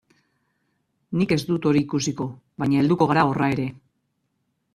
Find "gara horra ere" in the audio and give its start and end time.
3.13-3.69